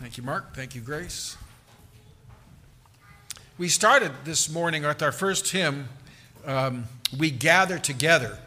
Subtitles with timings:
[0.00, 0.54] Thank you, Mark.
[0.56, 1.36] Thank you, Grace.
[3.58, 5.90] We started this morning with our first hymn,
[6.46, 6.86] um,
[7.18, 8.38] We Gather Together.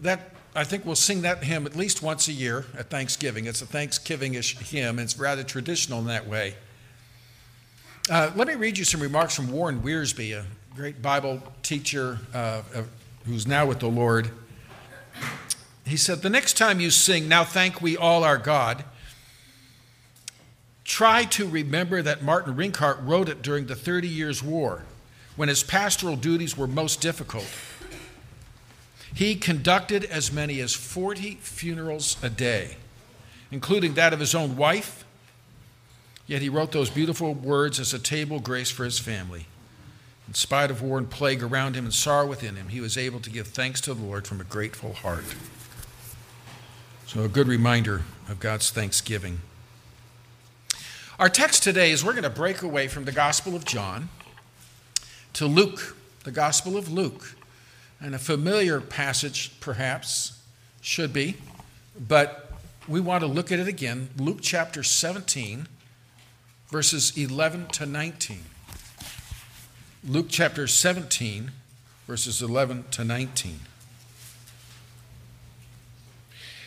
[0.00, 3.46] That I think we'll sing that hymn at least once a year at Thanksgiving.
[3.46, 4.98] It's a Thanksgiving-ish hymn.
[4.98, 6.56] It's rather traditional in that way.
[8.10, 12.60] Uh, let me read you some remarks from Warren Wiersbe, a great Bible teacher uh,
[13.24, 14.30] who's now with the Lord.
[15.86, 18.84] He said, The next time you sing, Now Thank We All Our God,
[20.86, 24.82] try to remember that Martin Rinkart wrote it during the Thirty Years' War,
[25.34, 27.46] when his pastoral duties were most difficult.
[29.12, 32.76] He conducted as many as 40 funerals a day,
[33.50, 35.04] including that of his own wife.
[36.26, 39.46] Yet he wrote those beautiful words as a table grace for his family.
[40.28, 43.20] In spite of war and plague around him and sorrow within him, he was able
[43.20, 45.24] to give thanks to the Lord from a grateful heart.
[47.06, 49.40] So, a good reminder of God's thanksgiving.
[51.18, 54.10] Our text today is we're going to break away from the Gospel of John
[55.32, 57.34] to Luke, the Gospel of Luke.
[57.98, 60.38] And a familiar passage, perhaps,
[60.82, 61.38] should be,
[61.98, 62.52] but
[62.86, 64.10] we want to look at it again.
[64.18, 65.66] Luke chapter 17,
[66.68, 68.40] verses 11 to 19.
[70.06, 71.50] Luke chapter 17,
[72.06, 73.60] verses 11 to 19.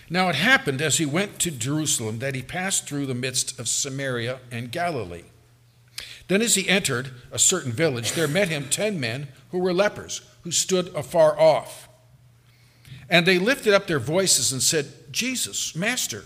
[0.09, 3.67] Now it happened as he went to Jerusalem that he passed through the midst of
[3.67, 5.25] Samaria and Galilee.
[6.27, 10.21] Then, as he entered a certain village, there met him ten men who were lepers,
[10.43, 11.89] who stood afar off.
[13.09, 16.25] And they lifted up their voices and said, Jesus, Master,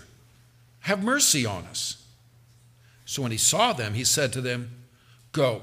[0.80, 2.04] have mercy on us.
[3.06, 4.70] So when he saw them, he said to them,
[5.32, 5.62] Go,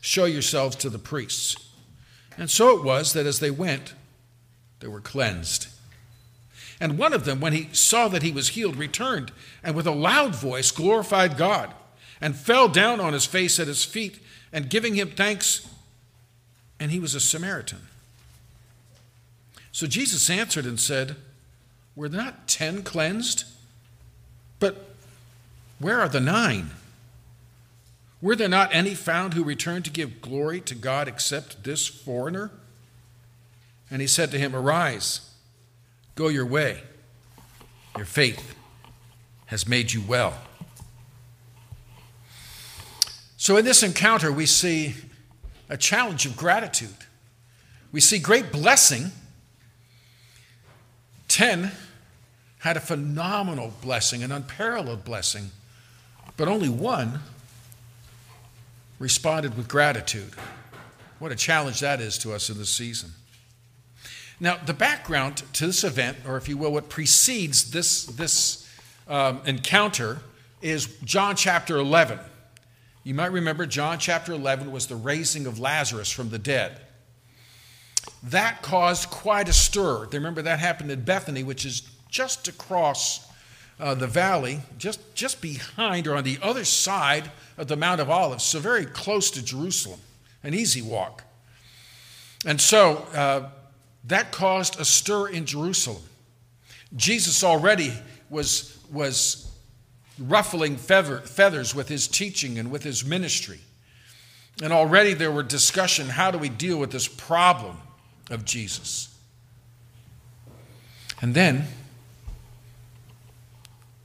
[0.00, 1.56] show yourselves to the priests.
[2.36, 3.94] And so it was that as they went,
[4.80, 5.68] they were cleansed.
[6.80, 9.32] And one of them, when he saw that he was healed, returned
[9.62, 11.72] and with a loud voice glorified God
[12.20, 14.20] and fell down on his face at his feet
[14.52, 15.68] and giving him thanks.
[16.78, 17.80] And he was a Samaritan.
[19.72, 21.16] So Jesus answered and said,
[21.94, 23.44] Were not ten cleansed?
[24.58, 24.90] But
[25.78, 26.70] where are the nine?
[28.20, 32.50] Were there not any found who returned to give glory to God except this foreigner?
[33.90, 35.20] And he said to him, Arise
[36.16, 36.80] Go your way.
[37.96, 38.56] Your faith
[39.46, 40.34] has made you well.
[43.36, 44.94] So, in this encounter, we see
[45.68, 46.96] a challenge of gratitude.
[47.92, 49.12] We see great blessing.
[51.28, 51.70] Ten
[52.58, 55.50] had a phenomenal blessing, an unparalleled blessing,
[56.36, 57.20] but only one
[58.98, 60.32] responded with gratitude.
[61.18, 63.10] What a challenge that is to us in this season.
[64.38, 68.68] Now, the background to this event, or if you will, what precedes this, this
[69.08, 70.18] um, encounter,
[70.60, 72.18] is John chapter 11.
[73.02, 76.80] You might remember John chapter 11 was the raising of Lazarus from the dead.
[78.22, 80.06] That caused quite a stir.
[80.12, 83.26] Remember, that happened in Bethany, which is just across
[83.78, 88.10] uh, the valley, just, just behind or on the other side of the Mount of
[88.10, 90.00] Olives, so very close to Jerusalem,
[90.42, 91.24] an easy walk.
[92.44, 93.50] And so, uh,
[94.06, 96.02] that caused a stir in Jerusalem.
[96.94, 97.92] Jesus already
[98.30, 99.50] was, was
[100.18, 103.60] ruffling feather, feathers with his teaching and with his ministry.
[104.62, 107.76] And already there were discussion how do we deal with this problem
[108.30, 109.12] of Jesus?
[111.20, 111.66] And then,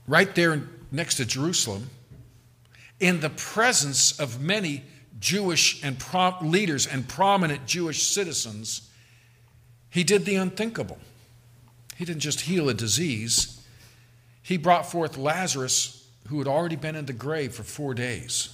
[0.06, 1.90] right there next to Jerusalem,
[3.00, 4.84] in the presence of many
[5.20, 8.88] Jewish and prom- leaders and prominent Jewish citizens,
[9.92, 10.98] he did the unthinkable.
[11.96, 13.62] He didn't just heal a disease,
[14.42, 18.48] he brought forth Lazarus, who had already been in the grave for four days.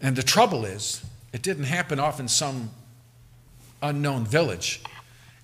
[0.00, 2.70] And the trouble is, it didn't happen off in some
[3.82, 4.82] unknown village.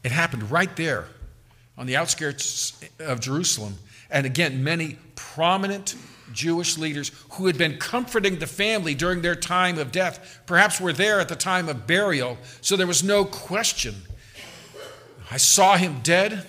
[0.05, 1.07] It happened right there
[1.79, 3.79] on the outskirts of Jerusalem.
[4.11, 5.97] And again, many prominent
[6.33, 10.93] Jewish leaders who had been comforting the family during their time of death, perhaps were
[10.93, 13.95] there at the time of burial, so there was no question.
[15.31, 16.47] I saw him dead.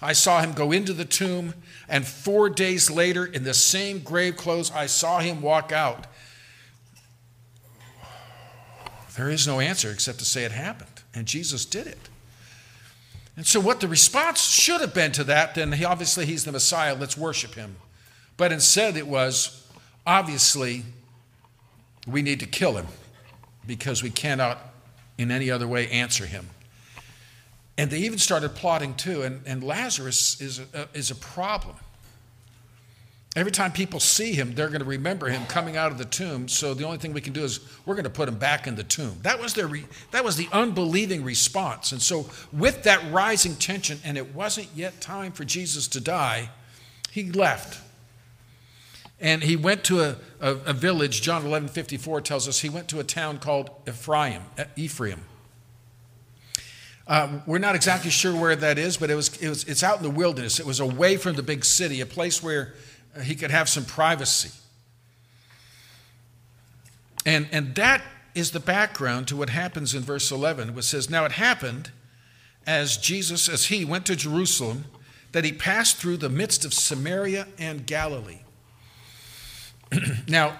[0.00, 1.54] I saw him go into the tomb,
[1.88, 6.06] and four days later, in the same grave clothes, I saw him walk out.
[9.16, 12.08] There is no answer except to say it happened, and Jesus did it.
[13.36, 16.52] And so, what the response should have been to that, then he, obviously he's the
[16.52, 17.76] Messiah, let's worship him.
[18.36, 19.66] But instead, it was
[20.06, 20.84] obviously
[22.06, 22.86] we need to kill him
[23.66, 24.58] because we cannot
[25.18, 26.48] in any other way answer him.
[27.78, 29.22] And they even started plotting too.
[29.22, 31.76] And, and Lazarus is a, is a problem.
[33.34, 36.48] every time people see him, they're going to remember him coming out of the tomb.
[36.48, 38.76] So the only thing we can do is we're going to put him back in
[38.76, 39.18] the tomb.
[39.22, 41.92] That was their re- that was the unbelieving response.
[41.92, 46.50] And so with that rising tension, and it wasn't yet time for Jesus to die,
[47.10, 47.82] he left.
[49.20, 52.88] And he went to a, a, a village, John 11 54 tells us he went
[52.88, 54.42] to a town called Ephraim,
[54.76, 55.22] Ephraim.
[57.06, 59.98] Uh, we're not exactly sure where that is, but it was, it was, it's out
[59.98, 60.58] in the wilderness.
[60.58, 62.74] It was away from the big city, a place where
[63.16, 64.50] uh, he could have some privacy.
[67.24, 68.02] And, and that
[68.34, 71.90] is the background to what happens in verse 11, which says, Now it happened
[72.66, 74.86] as Jesus, as he went to Jerusalem,
[75.30, 78.40] that he passed through the midst of Samaria and Galilee.
[80.28, 80.58] now,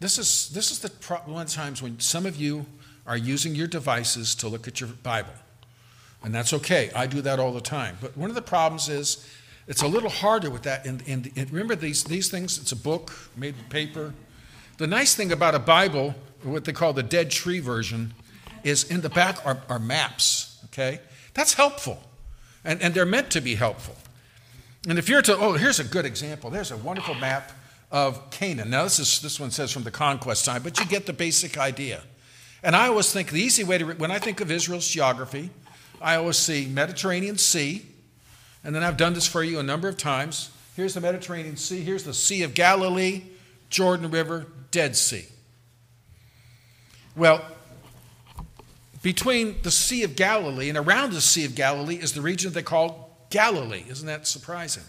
[0.00, 0.88] this is, this is the
[1.26, 2.66] one of the times when some of you
[3.06, 5.32] are using your devices to look at your Bible.
[6.22, 6.90] And that's okay.
[6.94, 7.96] I do that all the time.
[8.00, 9.28] But one of the problems is
[9.66, 10.86] it's a little harder with that.
[10.86, 11.02] And
[11.50, 14.14] remember, these, these things, it's a book made of paper.
[14.78, 18.14] The nice thing about a Bible, what they call the dead tree version,
[18.64, 21.00] is in the back are, are maps, okay?
[21.34, 22.02] That's helpful.
[22.64, 23.96] And, and they're meant to be helpful.
[24.88, 26.50] And if you're to, oh, here's a good example.
[26.50, 27.52] There's a wonderful map
[27.90, 28.70] of Canaan.
[28.70, 31.56] Now, this, is, this one says from the conquest time, but you get the basic
[31.56, 32.02] idea.
[32.62, 35.50] And I always think the easy way to, when I think of Israel's geography,
[36.00, 37.86] I always see Mediterranean Sea,
[38.62, 40.50] and then I've done this for you a number of times.
[40.76, 43.22] Here's the Mediterranean Sea, here's the Sea of Galilee,
[43.70, 45.26] Jordan River, Dead Sea.
[47.16, 47.44] Well,
[49.02, 52.62] between the Sea of Galilee and around the Sea of Galilee is the region they
[52.62, 53.84] call Galilee.
[53.88, 54.84] Isn't that surprising?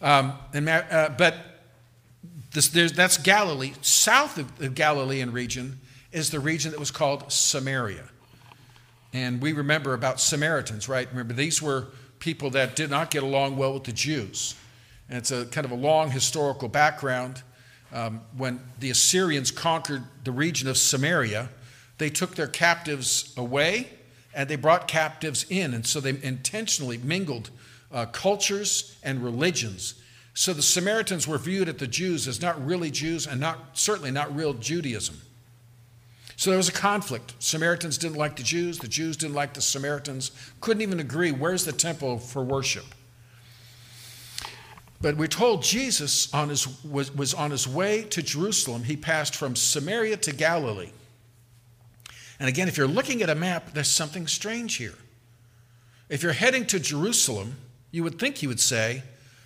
[0.00, 1.34] Um, and, uh, but
[2.62, 3.72] this, that's Galilee.
[3.82, 5.80] South of the Galilean region
[6.12, 8.08] is the region that was called Samaria.
[9.12, 11.08] And we remember about Samaritans, right?
[11.10, 14.54] Remember, these were people that did not get along well with the Jews.
[15.08, 17.42] And it's a kind of a long historical background.
[17.92, 21.48] Um, when the Assyrians conquered the region of Samaria,
[21.98, 23.90] they took their captives away
[24.34, 25.74] and they brought captives in.
[25.74, 27.50] And so they intentionally mingled
[27.92, 29.94] uh, cultures and religions.
[30.34, 34.10] So the Samaritans were viewed at the Jews as not really Jews and not certainly
[34.10, 35.20] not real Judaism.
[36.36, 37.34] So there was a conflict.
[37.38, 41.64] Samaritans didn't like the Jews, the Jews didn't like the Samaritans, couldn't even agree where's
[41.64, 42.84] the temple for worship.
[45.00, 48.84] But we're told Jesus on his, was, was on his way to Jerusalem.
[48.84, 50.90] He passed from Samaria to Galilee.
[52.40, 54.94] And again, if you're looking at a map, there's something strange here.
[56.08, 57.56] If you're heading to Jerusalem,
[57.90, 59.02] you would think he would say,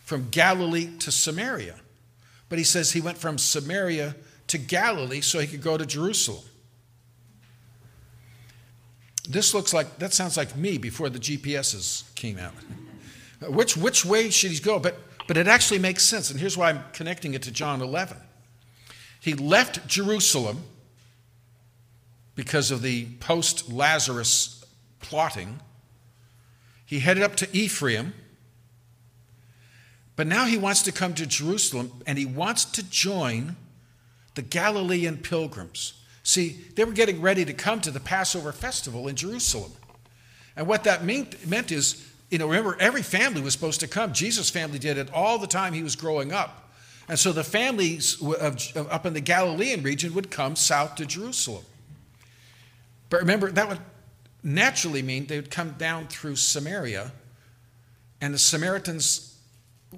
[0.08, 1.76] from Galilee to Samaria.
[2.48, 4.16] But he says he went from Samaria
[4.48, 6.42] to Galilee so he could go to Jerusalem
[9.28, 12.54] this looks like, that sounds like me before the GPSs came out.
[13.42, 14.80] Which, which way should he go?
[14.80, 16.30] But, but it actually makes sense.
[16.30, 18.16] And here's why I'm connecting it to John 11.
[19.20, 20.62] He left Jerusalem
[22.34, 24.64] because of the post Lazarus
[25.00, 25.60] plotting.
[26.84, 28.12] He headed up to Ephraim.
[30.18, 33.54] But now he wants to come to Jerusalem and he wants to join
[34.34, 35.92] the Galilean pilgrims.
[36.24, 39.70] See, they were getting ready to come to the Passover festival in Jerusalem.
[40.56, 44.12] And what that meant, is, you know, remember, every family was supposed to come.
[44.12, 46.68] Jesus' family did it all the time he was growing up.
[47.08, 51.06] And so the families of, of, up in the Galilean region would come south to
[51.06, 51.62] Jerusalem.
[53.08, 53.78] But remember, that would
[54.42, 57.12] naturally mean they would come down through Samaria.
[58.20, 59.27] And the Samaritans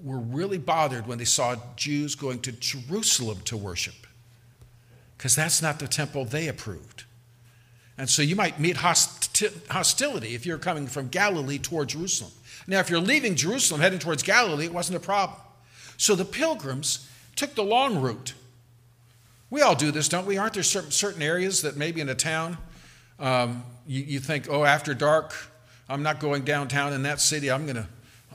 [0.02, 4.06] were really bothered when they saw Jews going to Jerusalem to worship
[5.16, 7.04] because that's not the temple they approved.
[7.98, 12.32] And so you might meet hosti- hostility if you're coming from Galilee toward Jerusalem.
[12.66, 15.38] Now, if you're leaving Jerusalem heading towards Galilee, it wasn't a problem.
[15.98, 18.32] So the pilgrims took the long route.
[19.50, 20.38] We all do this, don't we?
[20.38, 22.56] Aren't there certain, certain areas that maybe in a town
[23.18, 25.34] um, you, you think, oh, after dark,
[25.88, 27.50] I'm not going downtown in that city.
[27.50, 27.86] I'm going to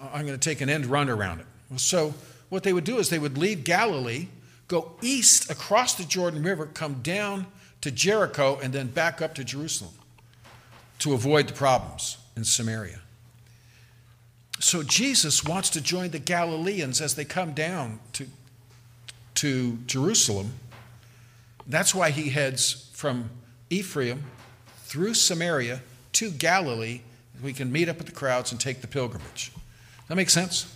[0.02, 1.80] I'm going to take an end run around it.
[1.80, 2.14] So
[2.50, 4.28] what they would do is they would leave Galilee
[4.68, 7.48] go east across the Jordan River, come down
[7.82, 9.94] to Jericho, and then back up to Jerusalem
[11.00, 13.02] to avoid the problems in Samaria.
[14.60, 18.26] So Jesus wants to join the Galileans as they come down to,
[19.36, 20.54] to Jerusalem.
[21.68, 23.30] That's why he heads from
[23.70, 24.24] Ephraim
[24.84, 25.82] through Samaria
[26.14, 27.02] to Galilee.
[27.44, 29.52] We can meet up with the crowds and take the pilgrimage.
[30.08, 30.72] That makes sense?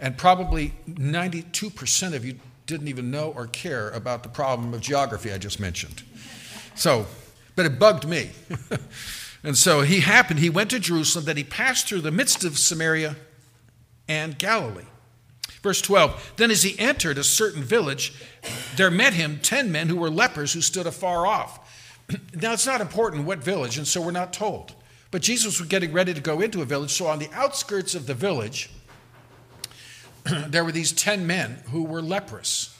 [0.00, 5.32] And probably 92% of you didn't even know or care about the problem of geography
[5.32, 6.02] I just mentioned.
[6.74, 7.06] So,
[7.56, 8.30] but it bugged me.
[9.42, 12.58] and so he happened, he went to Jerusalem, then he passed through the midst of
[12.58, 13.16] Samaria
[14.06, 14.84] and Galilee.
[15.62, 18.14] Verse Verse 12 Then as he entered a certain village,
[18.76, 21.58] there met him ten men who were lepers who stood afar off.
[22.40, 24.74] now, it's not important what village, and so we're not told.
[25.10, 28.06] But Jesus was getting ready to go into a village, so on the outskirts of
[28.06, 28.70] the village,
[30.48, 32.76] there were these ten men who were leprous.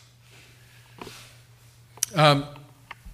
[2.15, 2.47] Um,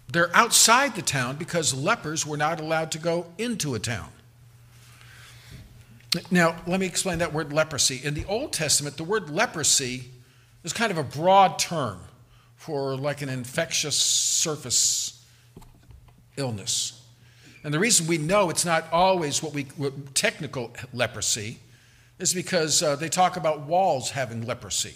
[0.08, 4.08] they're outside the town because lepers were not allowed to go into a town.
[6.30, 8.00] Now, let me explain that word leprosy.
[8.04, 10.04] In the Old Testament, the word leprosy
[10.62, 11.98] is kind of a broad term
[12.56, 15.24] for like an infectious surface
[16.36, 17.03] illness.
[17.64, 21.58] And the reason we know it's not always what we what technical leprosy
[22.18, 24.94] is because uh, they talk about walls having leprosy,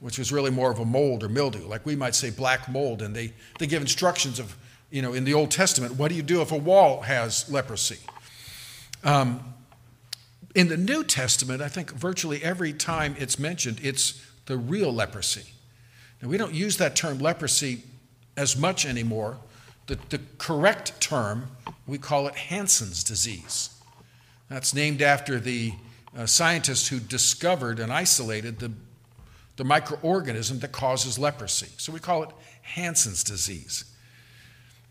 [0.00, 3.02] which was really more of a mold or mildew, like we might say black mold.
[3.02, 4.56] And they, they give instructions of,
[4.90, 7.98] you know, in the Old Testament, what do you do if a wall has leprosy?
[9.04, 9.54] Um,
[10.54, 15.50] in the New Testament, I think virtually every time it's mentioned, it's the real leprosy.
[16.20, 17.82] Now, we don't use that term leprosy
[18.36, 19.38] as much anymore.
[19.86, 21.50] The, the correct term,
[21.86, 23.70] we call it Hansen's disease.
[24.48, 25.72] That's named after the
[26.16, 28.72] uh, scientist who discovered and isolated the,
[29.56, 31.68] the microorganism that causes leprosy.
[31.78, 32.30] So we call it
[32.62, 33.84] Hansen's disease.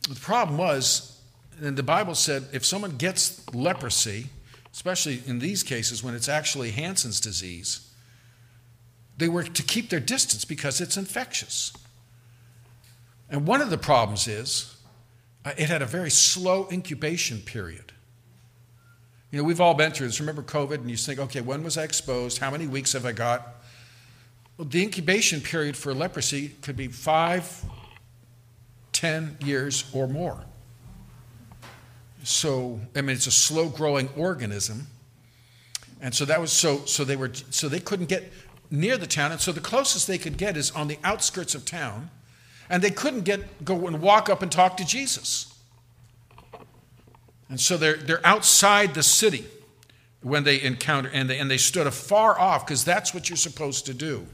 [0.10, 1.22] The problem was,
[1.62, 4.30] and the Bible said, if someone gets leprosy,
[4.74, 7.88] especially in these cases when it's actually Hansen's disease,
[9.18, 11.72] they were to keep their distance because it's infectious.
[13.30, 14.76] And one of the problems is
[15.44, 17.92] Uh, it had a very slow incubation period.
[19.32, 20.20] You know, we've all been through this.
[20.20, 22.38] Remember COVID, and you think, okay, when was I exposed?
[22.40, 23.64] How many weeks have I got?
[24.58, 27.64] Well, the incubation period for leprosy could be five,
[28.92, 30.44] ten years, or more.
[32.24, 34.88] So, I mean, it's a slow growing organism.
[36.02, 38.32] And so that was so, so they were, so they couldn't get
[38.70, 39.32] near the town.
[39.32, 42.10] And so the closest they could get is on the outskirts of town.
[42.72, 45.54] And they couldn't get, go and walk up and talk to Jesus.
[47.50, 49.46] And so they're, they're outside the city
[50.22, 53.88] when they encounter, and they, and they stood afar off because that's what you're supposed
[53.88, 54.26] to do.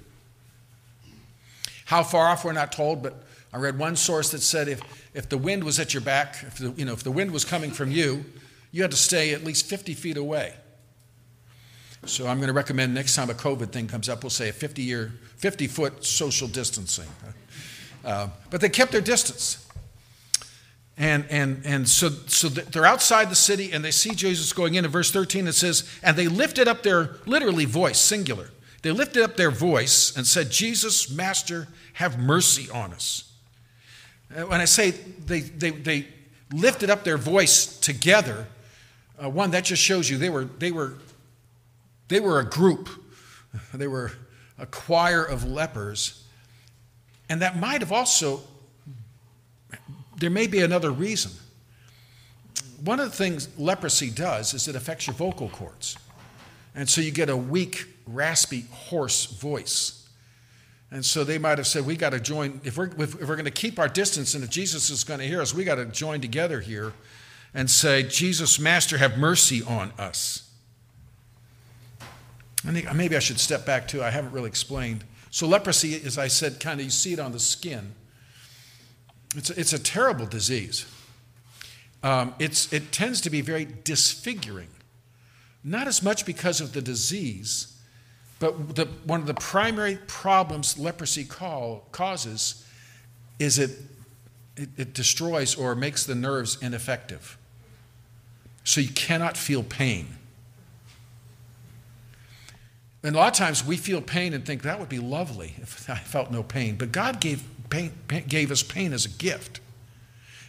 [1.85, 4.81] How far off, we're not told, but I read one source that said if,
[5.15, 7.43] if the wind was at your back, if the, you know, if the wind was
[7.43, 8.23] coming from you,
[8.71, 10.53] you had to stay at least 50 feet away.
[12.05, 14.53] So I'm going to recommend next time a COVID thing comes up, we'll say a
[14.53, 17.07] 50 year, 50 foot social distancing.
[18.07, 19.67] Uh, but they kept their distance.
[20.97, 24.85] And, and, and so, so they're outside the city and they see Jesus going in.
[24.85, 28.49] In verse 13, it says, And they lifted up their, literally, voice, singular.
[28.81, 33.29] They lifted up their voice and said, Jesus, Master, have mercy on us.
[34.35, 36.07] Uh, when I say they, they, they
[36.53, 38.47] lifted up their voice together,
[39.21, 40.93] uh, one, that just shows you they were, they, were,
[42.07, 42.89] they were a group,
[43.73, 44.13] they were
[44.57, 46.23] a choir of lepers.
[47.29, 48.41] And that might have also,
[50.17, 51.31] there may be another reason.
[52.83, 55.97] One of the things leprosy does is it affects your vocal cords.
[56.75, 60.07] And so you get a weak, raspy, hoarse voice.
[60.91, 63.45] And so they might have said, we got to join, if we're, if we're going
[63.45, 65.85] to keep our distance and if Jesus is going to hear us, we got to
[65.85, 66.93] join together here
[67.53, 70.49] and say, Jesus, Master, have mercy on us.
[72.65, 74.03] I think maybe I should step back too.
[74.03, 75.03] I haven't really explained.
[75.29, 77.93] So, leprosy, as I said, kind of you see it on the skin.
[79.35, 80.85] It's a, it's a terrible disease.
[82.03, 84.69] Um, it's, it tends to be very disfiguring,
[85.63, 87.77] not as much because of the disease
[88.39, 92.65] but the, one of the primary problems leprosy call, causes
[93.39, 93.71] is it,
[94.55, 97.37] it, it destroys or makes the nerves ineffective.
[98.63, 100.07] So you cannot feel pain.
[103.07, 105.89] And a lot of times we feel pain and think that would be lovely if
[105.89, 106.75] I felt no pain.
[106.75, 107.93] But God gave, pain,
[108.27, 109.61] gave us pain as a gift.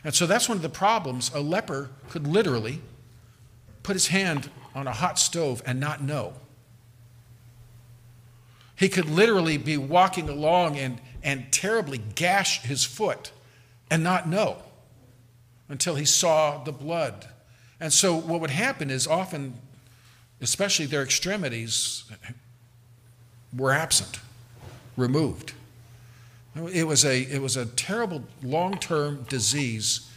[0.02, 1.30] And so that's one of the problems.
[1.32, 2.80] A leper could literally
[3.84, 6.32] put his hand on a hot stove and not know.
[8.74, 13.30] He could literally be walking along and, and terribly gash his foot
[13.88, 14.64] and not know
[15.68, 17.28] until he saw the blood.
[17.78, 19.54] And so, what would happen is often,
[20.40, 22.02] especially their extremities,
[23.56, 24.20] were absent,
[24.96, 25.52] removed.
[26.72, 30.10] It was a, it was a terrible long term disease.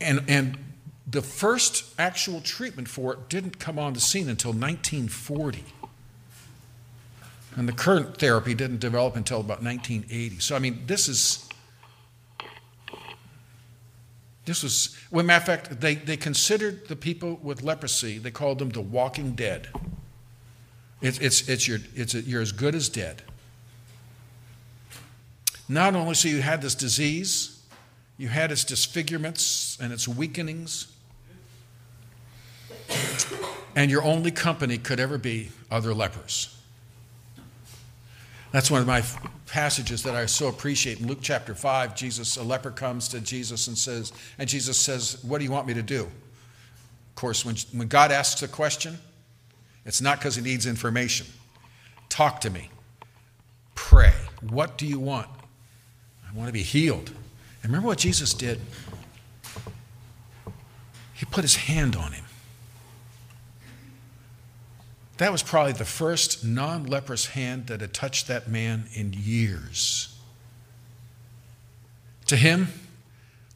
[0.00, 0.58] And, and
[1.06, 5.64] the first actual treatment for it didn't come on the scene until 1940.
[7.56, 10.38] And the current therapy didn't develop until about 1980.
[10.38, 11.44] So, I mean, this is.
[14.44, 18.60] This was, well, matter of fact, they, they considered the people with leprosy, they called
[18.60, 19.68] them the walking dead.
[21.00, 23.22] It's, it's, it's your, it's a, you're as good as dead.
[25.68, 27.62] Not only so you had this disease,
[28.16, 30.92] you had its disfigurements and its weakenings,
[33.76, 36.56] and your only company could ever be other lepers.
[38.50, 39.02] That's one of my
[39.46, 41.00] passages that I so appreciate.
[41.00, 45.22] In Luke chapter 5, Jesus, a leper comes to Jesus and says, and Jesus says,
[45.22, 46.00] What do you want me to do?
[46.00, 48.98] Of course, when, when God asks a question,
[49.84, 51.26] it's not because he needs information.
[52.08, 52.70] Talk to me.
[53.74, 54.14] Pray.
[54.48, 55.28] What do you want?
[56.28, 57.10] I want to be healed.
[57.62, 58.60] And remember what Jesus did?
[61.14, 62.24] He put his hand on him.
[65.18, 70.16] That was probably the first non leprous hand that had touched that man in years.
[72.26, 72.68] To him,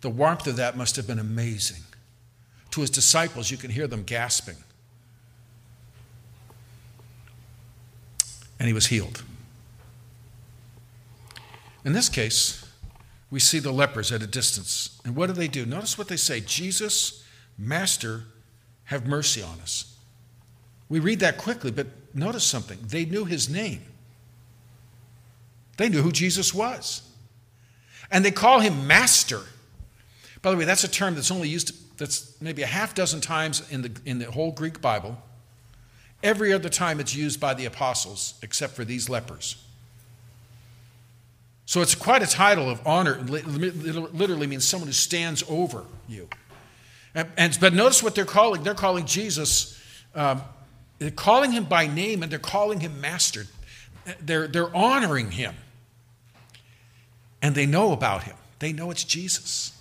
[0.00, 1.82] the warmth of that must have been amazing.
[2.72, 4.56] To his disciples, you can hear them gasping.
[8.62, 9.24] And he was healed.
[11.84, 12.64] In this case,
[13.28, 15.00] we see the lepers at a distance.
[15.04, 15.66] And what do they do?
[15.66, 17.24] Notice what they say Jesus,
[17.58, 18.22] Master,
[18.84, 19.96] have mercy on us.
[20.88, 22.78] We read that quickly, but notice something.
[22.86, 23.82] They knew his name,
[25.76, 27.02] they knew who Jesus was.
[28.12, 29.40] And they call him master.
[30.40, 33.68] By the way, that's a term that's only used, that's maybe a half dozen times
[33.72, 35.20] in the, in the whole Greek Bible.
[36.22, 39.56] Every other time it's used by the apostles, except for these lepers.
[41.66, 43.18] So it's quite a title of honor.
[43.18, 46.28] It literally means someone who stands over you.
[47.14, 48.62] And, and but notice what they're calling.
[48.62, 49.78] They're calling Jesus
[50.14, 50.42] um,
[50.98, 53.46] they're calling him by name and they're calling him master.
[54.20, 55.54] They're, they're honoring him.
[57.40, 59.76] And they know about him, they know it's Jesus.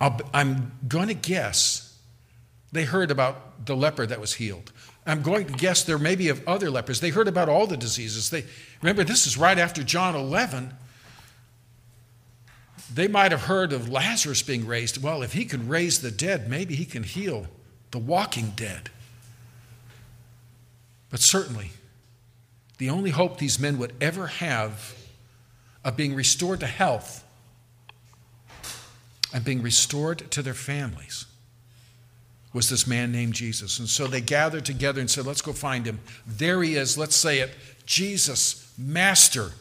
[0.00, 1.85] i am going to guess
[2.72, 4.72] they heard about the leper that was healed.
[5.06, 7.00] I'm going to guess there may be of other lepers.
[7.00, 8.30] They heard about all the diseases.
[8.30, 8.44] They
[8.82, 10.74] remember this is right after John 11.
[12.92, 15.00] They might have heard of Lazarus being raised.
[15.02, 17.46] Well, if he can raise the dead, maybe he can heal
[17.92, 18.90] the walking dead.
[21.08, 21.70] But certainly,
[22.78, 24.96] the only hope these men would ever have
[25.84, 27.24] of being restored to health
[29.32, 31.26] and being restored to their families
[32.56, 33.78] was this man named Jesus.
[33.78, 36.00] And so they gathered together and said, Let's go find him.
[36.26, 36.96] There he is.
[36.96, 37.50] Let's say it
[37.84, 39.52] Jesus, Master,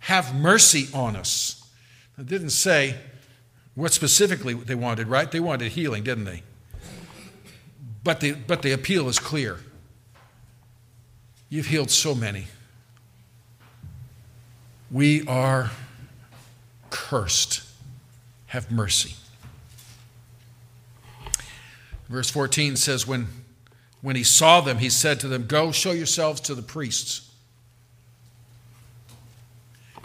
[0.00, 1.68] have mercy on us.
[2.16, 2.94] It didn't say
[3.74, 5.30] what specifically they wanted, right?
[5.30, 6.42] They wanted healing, didn't they?
[8.04, 9.58] But the, but the appeal is clear
[11.50, 12.46] You've healed so many.
[14.90, 15.70] We are
[16.90, 17.62] cursed.
[18.48, 19.14] Have mercy.
[22.08, 23.28] Verse 14 says, when,
[24.00, 27.30] when he saw them, he said to them, Go show yourselves to the priests.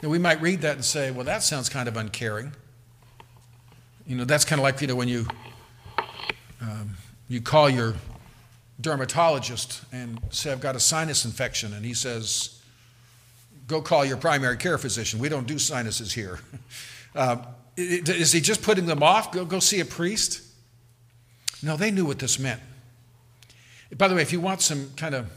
[0.02, 2.52] Now, we might read that and say, Well, that sounds kind of uncaring.
[4.06, 5.26] You know, that's kind of like, you know, when you,
[6.62, 6.98] um,
[7.30, 7.96] you call your
[8.82, 11.74] dermatologist and say, I've got a sinus infection.
[11.74, 12.60] And he says,
[13.68, 15.20] Go call your primary care physician.
[15.20, 16.40] We don't do sinuses here.
[17.16, 17.38] Uh,
[17.78, 19.32] is he just putting them off?
[19.32, 20.42] Go, go see a priest?
[21.64, 22.62] No, they knew what this meant.
[23.98, 25.32] By the way, if you want some kind of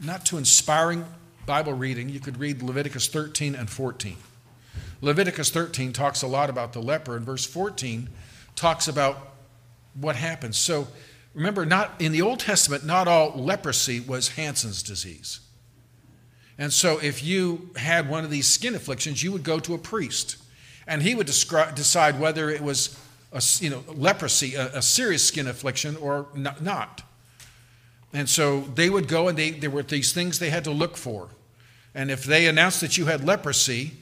[0.00, 1.04] not too inspiring
[1.46, 4.16] Bible reading, you could read Leviticus 13 and 14.
[5.00, 8.08] Leviticus 13 talks a lot about the leper, and verse 14
[8.56, 9.34] talks about
[9.94, 10.56] what happens.
[10.56, 10.88] So,
[11.38, 15.38] Remember, not in the Old Testament, not all leprosy was Hansen's disease.
[16.58, 19.78] And so, if you had one of these skin afflictions, you would go to a
[19.78, 20.36] priest,
[20.86, 22.98] and he would describe, decide whether it was
[23.32, 27.02] a, you know, leprosy, a, a serious skin affliction, or not.
[28.12, 30.96] And so they would go, and they, there were these things they had to look
[30.96, 31.28] for.
[31.94, 33.92] And if they announced that you had leprosy,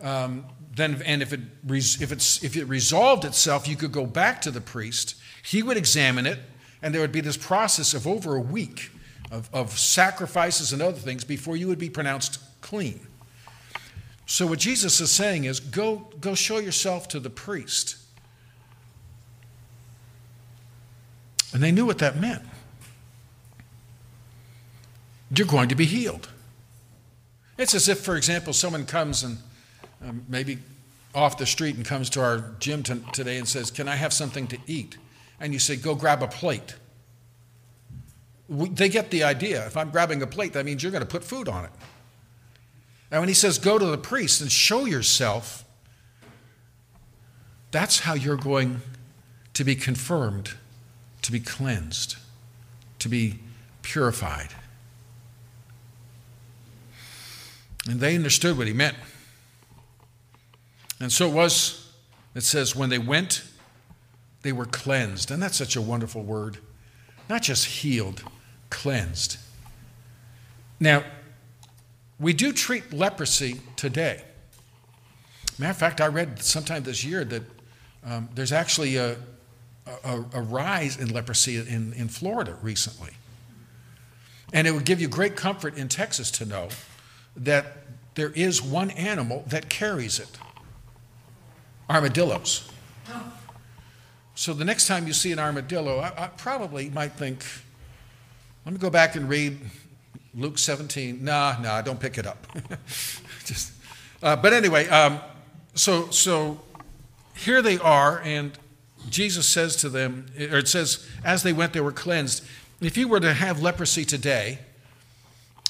[0.00, 4.40] um, then and if it if it's if it resolved itself, you could go back
[4.42, 5.16] to the priest.
[5.42, 6.38] He would examine it,
[6.82, 8.90] and there would be this process of over a week
[9.30, 13.06] of, of sacrifices and other things before you would be pronounced clean.
[14.26, 17.96] So, what Jesus is saying is go, go show yourself to the priest.
[21.52, 22.42] And they knew what that meant.
[25.34, 26.28] You're going to be healed.
[27.58, 29.38] It's as if, for example, someone comes and
[30.02, 30.58] um, maybe
[31.14, 34.12] off the street and comes to our gym t- today and says, Can I have
[34.12, 34.96] something to eat?
[35.40, 36.74] and you say, go grab a plate.
[38.48, 39.66] We, they get the idea.
[39.66, 41.70] If I'm grabbing a plate, that means you're going to put food on it.
[43.10, 45.64] And when he says, go to the priest and show yourself,
[47.70, 48.82] that's how you're going
[49.54, 50.52] to be confirmed,
[51.30, 52.16] to be cleansed,
[52.98, 53.38] to be
[53.82, 54.48] purified.
[57.88, 58.96] And they understood what he meant.
[60.98, 61.92] And so it was,
[62.34, 63.44] it says, when they went,
[64.42, 65.30] they were cleansed.
[65.30, 66.58] And that's such a wonderful word.
[67.28, 68.24] Not just healed,
[68.68, 69.38] cleansed.
[70.80, 71.04] Now,
[72.18, 74.22] we do treat leprosy today.
[75.58, 77.42] Matter of fact, I read sometime this year that
[78.04, 79.16] um, there's actually a,
[80.04, 83.12] a, a, rise in leprosy in, in Florida recently.
[84.52, 86.68] And it would give you great comfort in Texas to know
[87.36, 87.78] that
[88.14, 90.38] there is one animal that carries it
[91.88, 92.70] armadillos.
[94.34, 97.44] So the next time you see an armadillo, I, I probably might think,
[98.64, 99.58] let me go back and read
[100.34, 101.22] Luke 17.
[101.22, 102.46] Nah, nah, don't pick it up.
[103.44, 103.72] Just,
[104.22, 105.20] uh, but anyway, um,
[105.74, 106.60] so so
[107.36, 108.56] here they are, and
[109.08, 112.44] Jesus says to them, or it says, as they went, they were cleansed.
[112.80, 114.58] If you were to have leprosy today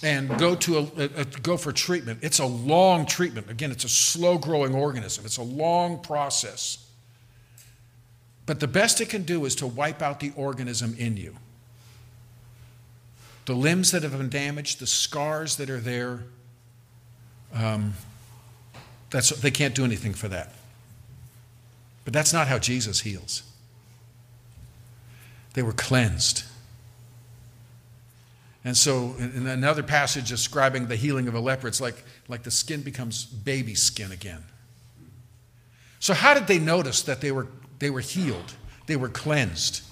[0.03, 3.51] and go to a, a, a go for treatment, it's a long treatment.
[3.51, 5.25] Again, it's a slow growing organism.
[5.25, 6.87] It's a long process.
[8.47, 11.37] But the best it can do is to wipe out the organism in you
[13.47, 16.21] the limbs that have been damaged, the scars that are there.
[17.53, 17.95] Um,
[19.11, 20.55] that's, they can't do anything for that.
[22.05, 23.43] But that's not how Jesus heals.
[25.55, 26.45] They were cleansed.
[28.65, 32.51] And so, in another passage describing the healing of a leper, it's like, like the
[32.51, 34.45] skin becomes baby skin again.
[35.99, 38.55] So, how did they notice that they were, they were healed?
[38.87, 39.83] They were cleansed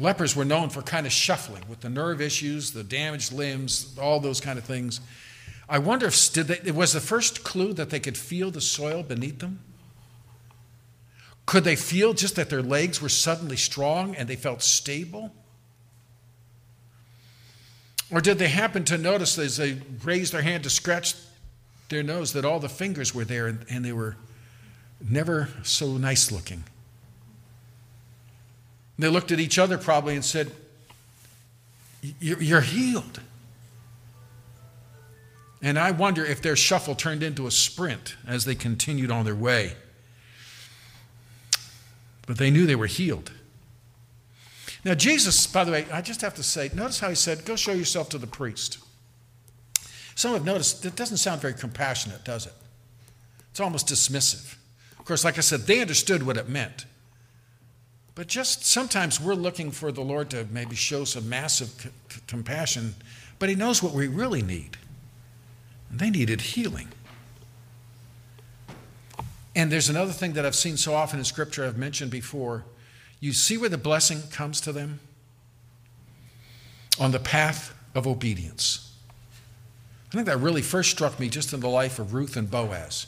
[0.00, 4.20] lepers were known for kind of shuffling with the nerve issues, the damaged limbs, all
[4.20, 5.00] those kind of things.
[5.68, 8.60] I wonder if did they, it was the first clue that they could feel the
[8.60, 9.60] soil beneath them.
[11.46, 15.32] Could they feel just that their legs were suddenly strong and they felt stable?
[18.10, 21.14] Or did they happen to notice as they raised their hand to scratch
[21.88, 24.16] their nose that all the fingers were there and, and they were
[25.08, 26.64] never so nice looking?
[28.98, 30.50] They looked at each other probably and said,
[32.20, 33.20] You're healed.
[35.62, 39.34] And I wonder if their shuffle turned into a sprint as they continued on their
[39.34, 39.74] way.
[42.26, 43.32] But they knew they were healed.
[44.84, 47.56] Now, Jesus, by the way, I just have to say, notice how he said, Go
[47.56, 48.78] show yourself to the priest.
[50.14, 52.52] Some have noticed that doesn't sound very compassionate, does it?
[53.50, 54.56] It's almost dismissive.
[54.98, 56.86] Of course, like I said, they understood what it meant.
[58.14, 62.94] But just sometimes we're looking for the Lord to maybe show some massive c- compassion,
[63.38, 64.78] but He knows what we really need.
[65.90, 66.88] And they needed healing.
[69.56, 72.64] And there's another thing that I've seen so often in Scripture, I've mentioned before.
[73.20, 75.00] You see where the blessing comes to them?
[77.00, 78.94] On the path of obedience.
[80.10, 83.06] I think that really first struck me just in the life of Ruth and Boaz.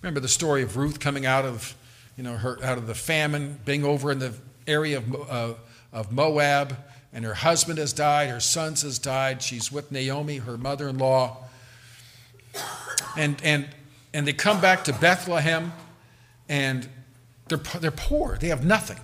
[0.00, 1.76] Remember the story of Ruth coming out of,
[2.16, 4.32] you know, her, out of the famine, being over in the
[4.66, 5.54] area of, uh,
[5.92, 6.78] of Moab,
[7.12, 9.42] and her husband has died, her sons has died.
[9.42, 11.36] She's with Naomi, her mother-in-law.
[13.18, 13.68] And, and,
[14.14, 15.72] and they come back to Bethlehem,
[16.50, 16.88] and
[17.48, 18.36] they're, they're poor.
[18.38, 18.98] They have nothing.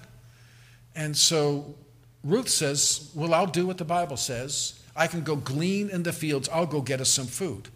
[0.94, 1.76] And so
[2.22, 4.82] Ruth says, Well, I'll do what the Bible says.
[4.94, 6.48] I can go glean in the fields.
[6.48, 7.68] I'll go get us some food.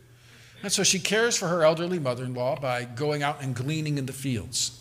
[0.62, 3.96] And so she cares for her elderly mother in law by going out and gleaning
[3.96, 4.76] in the fields.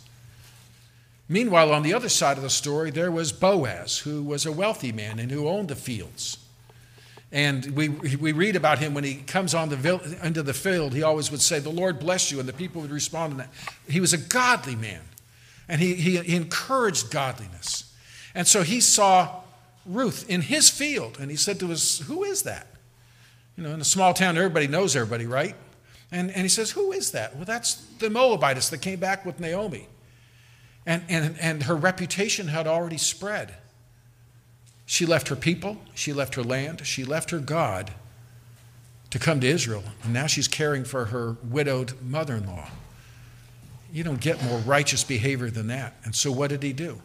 [1.30, 4.92] Meanwhile, on the other side of the story, there was Boaz, who was a wealthy
[4.92, 6.40] man and who owned the fields.
[7.32, 11.04] And we, we read about him when he comes on the, into the field, he
[11.04, 12.40] always would say, The Lord bless you.
[12.40, 13.50] And the people would respond to that.
[13.88, 15.02] He was a godly man,
[15.68, 17.94] and he, he, he encouraged godliness.
[18.34, 19.42] And so he saw
[19.86, 22.68] Ruth in his field, and he said to us, Who is that?
[23.56, 25.56] You know, in a small town, everybody knows everybody, right?
[26.12, 27.36] And, and he says, Who is that?
[27.36, 29.88] Well, that's the Moabitess that came back with Naomi.
[30.86, 33.54] And, and, and her reputation had already spread.
[34.92, 37.92] She left her people, she left her land, she left her God
[39.12, 39.84] to come to Israel.
[40.04, 42.68] And now she's caring for her widowed mother in law.
[43.94, 45.94] You don't get more righteous behavior than that.
[46.06, 47.04] And so what did he do?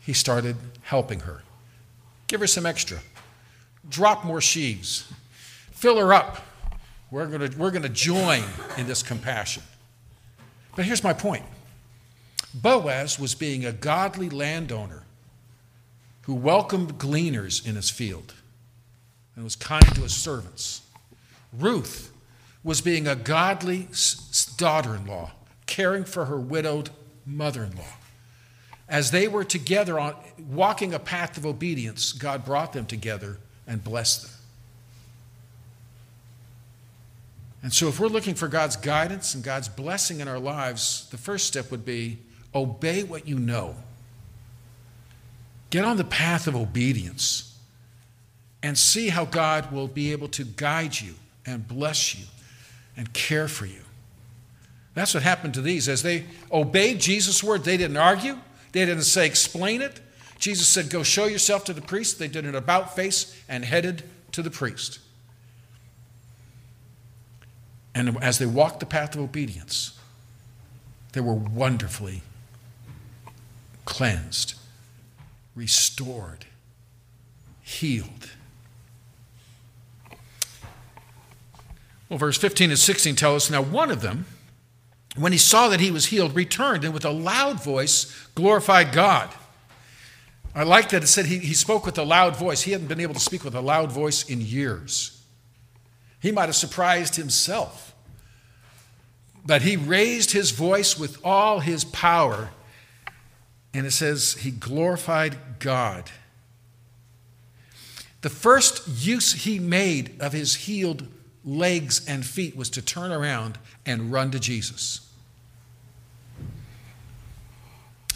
[0.00, 1.42] He started helping her.
[2.26, 2.98] Give her some extra.
[3.88, 5.10] Drop more sheaves.
[5.70, 6.44] Fill her up.
[7.10, 8.44] We're going to, we're going to join
[8.76, 9.62] in this compassion.
[10.76, 11.46] But here's my point
[12.52, 15.01] Boaz was being a godly landowner
[16.22, 18.34] who welcomed gleaners in his field
[19.34, 20.82] and was kind to his servants.
[21.52, 22.12] Ruth
[22.64, 23.88] was being a godly
[24.56, 25.32] daughter in law,
[25.66, 26.90] caring for her widowed
[27.26, 27.96] mother in law.
[28.88, 30.14] as they were together on
[30.50, 34.30] walking a path of obedience, God brought them together and blessed them.
[37.62, 41.16] And so, if we're looking for God's guidance and God's blessing in our lives, the
[41.16, 42.18] first step would be
[42.54, 43.76] obey what you know.
[45.72, 47.56] Get on the path of obedience
[48.62, 51.14] and see how God will be able to guide you
[51.46, 52.26] and bless you
[52.94, 53.80] and care for you.
[54.92, 55.88] That's what happened to these.
[55.88, 58.36] As they obeyed Jesus' word, they didn't argue,
[58.72, 59.98] they didn't say, explain it.
[60.38, 62.18] Jesus said, Go show yourself to the priest.
[62.18, 64.98] They did an about face and headed to the priest.
[67.94, 69.98] And as they walked the path of obedience,
[71.14, 72.20] they were wonderfully
[73.86, 74.52] cleansed,
[75.54, 76.46] restored,
[77.60, 78.30] healed.
[82.08, 84.26] Well, verse 15 and 16 tell us now one of them,
[85.16, 89.30] when he saw that he was healed, returned and with a loud voice glorified God.
[90.54, 92.62] I like that it said he, he spoke with a loud voice.
[92.62, 95.22] He hadn't been able to speak with a loud voice in years.
[96.20, 97.94] He might have surprised himself.
[99.44, 102.50] But he raised his voice with all his power,
[103.74, 106.10] and it says he glorified God.
[108.20, 111.06] The first use he made of his healed
[111.44, 115.08] legs and feet was to turn around and run to Jesus.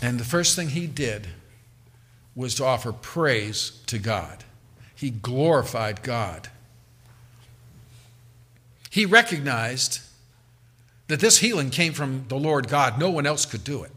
[0.00, 1.26] And the first thing he did
[2.34, 4.44] was to offer praise to God.
[4.94, 6.48] He glorified God.
[8.90, 10.00] He recognized
[11.08, 12.98] that this healing came from the Lord God.
[12.98, 13.92] No one else could do it.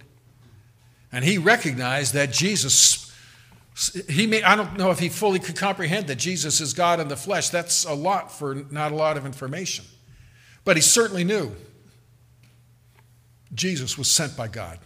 [1.12, 3.12] And he recognized that Jesus,
[4.08, 7.08] he may, I don't know if he fully could comprehend that Jesus is God in
[7.08, 7.50] the flesh.
[7.50, 9.86] That's a lot for not a lot of information.
[10.64, 11.56] But he certainly knew
[13.54, 14.80] Jesus was sent by God.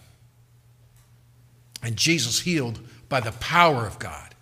[1.82, 4.34] And Jesus healed by the power of God.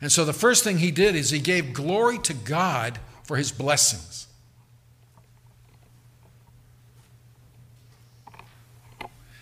[0.00, 3.50] And so the first thing he did is he gave glory to God for his
[3.50, 4.28] blessings.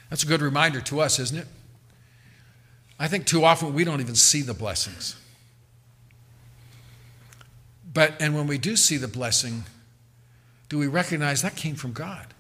[0.09, 1.47] That's a good reminder to us, isn't it?
[2.99, 5.17] I think too often we don't even see the blessings.
[7.93, 9.65] But, and when we do see the blessing,
[10.69, 12.35] do we recognize that came from God?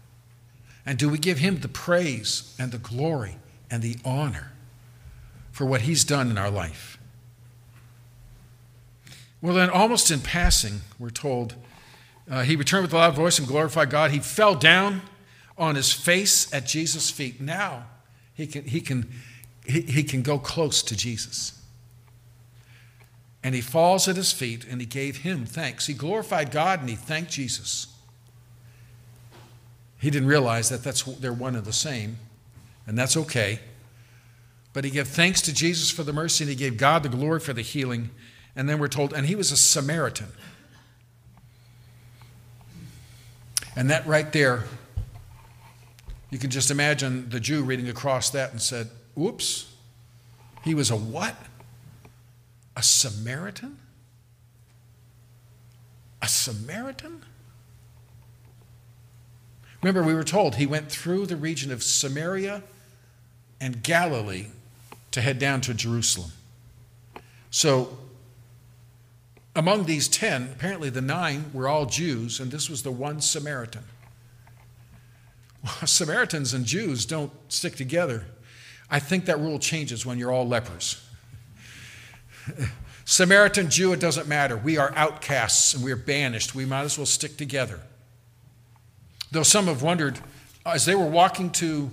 [0.84, 3.36] And do we give Him the praise and the glory
[3.70, 4.52] and the honor
[5.50, 6.98] for what He's done in our life?
[9.40, 11.54] Well, then, almost in passing, we're told,
[12.30, 14.10] uh, He returned with a loud voice and glorified God.
[14.10, 15.02] He fell down
[15.58, 17.40] on his face at Jesus' feet.
[17.40, 17.86] Now
[18.34, 19.10] he can, he can,
[19.66, 21.60] he, he can go close to Jesus.
[23.42, 25.86] And he falls at his feet and he gave him thanks.
[25.86, 27.86] He glorified God and he thanked Jesus.
[29.98, 32.18] He didn't realize that that's, they're one and the same,
[32.86, 33.60] and that's okay.
[34.72, 37.40] But he gave thanks to Jesus for the mercy and he gave God the glory
[37.40, 38.10] for the healing.
[38.54, 40.28] And then we're told, and he was a Samaritan.
[43.74, 44.64] And that right there
[46.30, 49.72] you can just imagine the Jew reading across that and said, Oops,
[50.62, 51.36] he was a what?
[52.76, 53.78] A Samaritan?
[56.20, 57.22] A Samaritan?
[59.82, 62.62] Remember, we were told he went through the region of Samaria
[63.60, 64.46] and Galilee
[65.12, 66.32] to head down to Jerusalem.
[67.50, 67.96] So,
[69.54, 73.84] among these ten, apparently the nine were all Jews, and this was the one Samaritan.
[75.62, 78.26] Well, Samaritans and Jews don't stick together.
[78.90, 81.02] I think that rule changes when you're all lepers.
[83.04, 84.56] Samaritan, Jew, it doesn't matter.
[84.56, 86.54] We are outcasts and we are banished.
[86.54, 87.80] We might as well stick together.
[89.30, 90.18] Though some have wondered,
[90.64, 91.90] as they were walking to,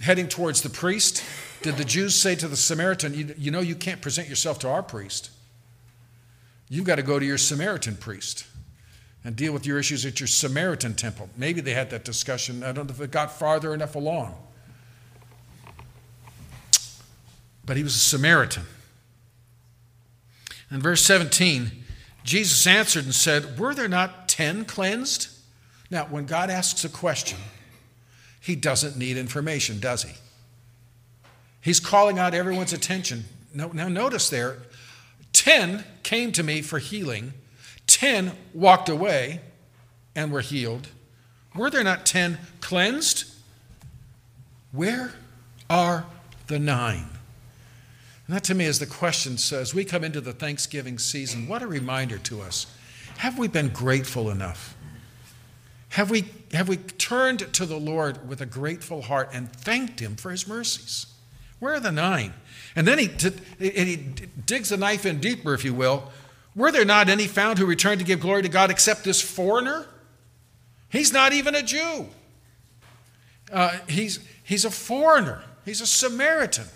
[0.00, 1.22] heading towards the priest,
[1.62, 4.68] did the Jews say to the Samaritan, you, you know, you can't present yourself to
[4.68, 5.30] our priest.
[6.68, 8.46] You've got to go to your Samaritan priest
[9.24, 11.28] and deal with your issues at your Samaritan temple.
[11.36, 12.62] Maybe they had that discussion.
[12.62, 14.36] I don't know if it got farther enough along.
[17.68, 18.64] But he was a Samaritan.
[20.72, 21.70] In verse 17,
[22.24, 25.28] Jesus answered and said, Were there not ten cleansed?
[25.88, 27.38] Now, when God asks a question,
[28.40, 30.14] he doesn't need information, does he?
[31.60, 33.26] He's calling out everyone's attention.
[33.54, 34.58] Now, now notice there,
[35.32, 37.32] ten came to me for healing
[37.88, 39.40] Ten walked away
[40.14, 40.88] and were healed.
[41.56, 43.24] Were there not ten cleansed?
[44.70, 45.14] Where
[45.68, 46.06] are
[46.46, 47.17] the nine?
[48.28, 49.38] And that to me is the question.
[49.38, 52.66] So as we come into the Thanksgiving season, what a reminder to us.
[53.16, 54.76] Have we been grateful enough?
[55.88, 60.14] Have we, have we turned to the Lord with a grateful heart and thanked Him
[60.14, 61.06] for His mercies?
[61.58, 62.34] Where are the nine?
[62.76, 66.12] And then he, and he digs the knife in deeper, if you will.
[66.54, 69.86] Were there not any found who returned to give glory to God except this foreigner?
[70.90, 72.06] He's not even a Jew.
[73.50, 76.66] Uh, he's, he's a foreigner, he's a Samaritan.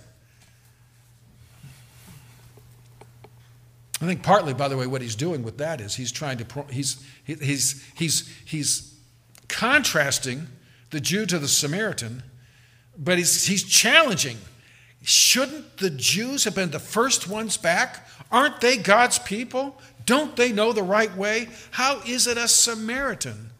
[4.02, 6.64] I think partly, by the way, what he's doing with that is he's trying to
[6.70, 8.98] he's he's he's he's
[9.46, 10.48] contrasting
[10.90, 12.24] the Jew to the Samaritan,
[12.98, 14.38] but he's he's challenging.
[15.04, 18.08] Shouldn't the Jews have been the first ones back?
[18.32, 19.80] Aren't they God's people?
[20.04, 21.48] Don't they know the right way?
[21.70, 23.50] How is it a Samaritan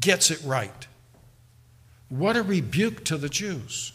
[0.00, 0.86] gets it right?
[2.08, 3.92] What a rebuke to the Jews.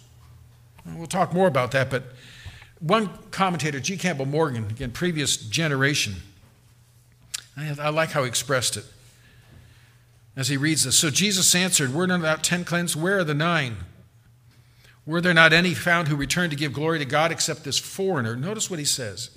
[0.85, 2.03] We'll talk more about that, but
[2.79, 3.97] one commentator, G.
[3.97, 6.15] Campbell Morgan, again, previous generation,
[7.57, 8.85] I, like how he expressed it
[10.35, 10.97] as he reads this.
[10.97, 12.95] So Jesus answered, Were not ten cleansed?
[12.95, 13.77] Where are the nine?
[15.05, 18.35] Were there not any found who returned to give glory to God except this foreigner?
[18.35, 19.29] Notice what he says,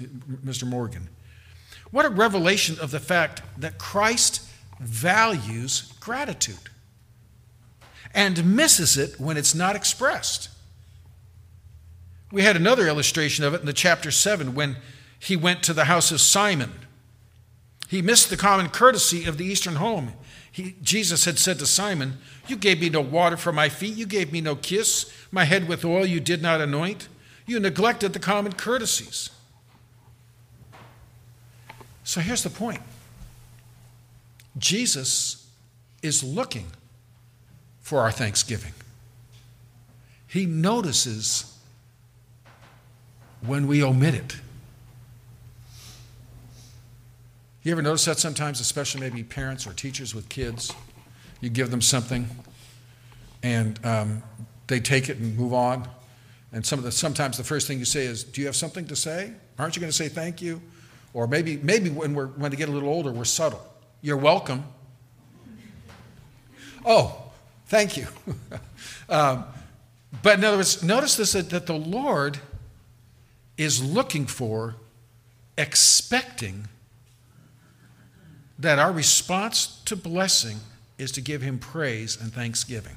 [0.45, 0.67] Mr.
[0.67, 1.09] Morgan.
[1.91, 4.43] What a revelation of the fact that Christ
[4.81, 6.57] values gratitude
[8.15, 10.49] and misses it when it's not expressed.
[12.31, 14.77] We had another illustration of it in the chapter 7 when
[15.19, 16.73] he went to the house of Simon.
[17.89, 20.13] He missed the common courtesy of the Eastern home.
[20.53, 24.07] He, Jesus had said to Simon, You gave me no water for my feet, you
[24.07, 27.09] gave me no kiss, my head with oil you did not anoint.
[27.47, 29.31] You neglected the common courtesies.
[32.05, 32.81] So here's the point
[34.59, 35.47] Jesus
[36.03, 36.67] is looking
[37.81, 38.73] for our thanksgiving.
[40.27, 41.58] He notices
[43.41, 44.37] when we omit it.
[47.63, 50.73] You ever notice that sometimes, especially maybe parents or teachers with kids?
[51.41, 52.29] You give them something
[53.43, 54.23] and um,
[54.67, 55.89] they take it and move on.
[56.53, 58.87] And some of the, sometimes the first thing you say is, Do you have something
[58.87, 59.33] to say?
[59.59, 60.63] Aren't you going to say thank you?
[61.13, 63.65] Or maybe, maybe when, we're, when they get a little older, we're subtle.
[64.03, 64.65] You're welcome.
[66.87, 67.33] Oh,
[67.67, 68.07] thank you.
[69.11, 69.45] um,
[70.23, 72.39] but in other words, notice this that, that the Lord
[73.59, 74.77] is looking for,
[75.59, 76.69] expecting
[78.59, 80.59] that our response to blessing
[80.97, 82.97] is to give him praise and thanksgiving.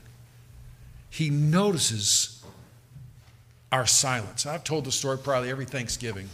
[1.10, 2.43] He notices
[3.71, 4.45] our silence.
[4.45, 6.30] I've told the story probably every Thanksgiving,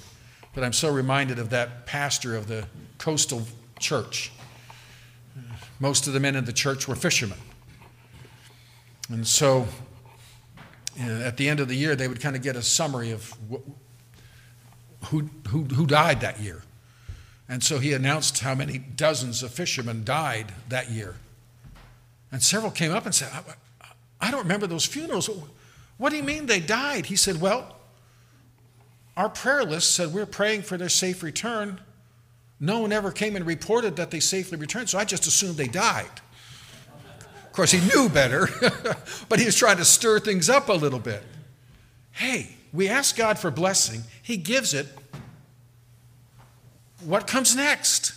[0.53, 2.65] but I'm so reminded of that pastor of the
[2.97, 3.43] coastal
[3.79, 4.31] church.
[5.79, 7.37] Most of the men in the church were fishermen.
[9.09, 9.67] And so
[10.95, 13.11] you know, at the end of the year, they would kind of get a summary
[13.11, 13.33] of
[15.05, 16.63] who, who, who died that year.
[17.49, 21.15] And so he announced how many dozens of fishermen died that year.
[22.31, 23.88] And several came up and said, I,
[24.27, 25.29] I don't remember those funerals.
[25.97, 27.05] What do you mean they died?
[27.05, 27.75] He said, Well,
[29.15, 31.79] our prayer list said we're praying for their safe return.
[32.60, 35.67] No one ever came and reported that they safely returned, so I just assumed they
[35.67, 36.10] died.
[37.45, 38.47] Of course, he knew better,
[39.29, 41.23] but he was trying to stir things up a little bit.
[42.12, 44.87] Hey, we ask God for blessing, He gives it.
[47.03, 48.13] What comes next?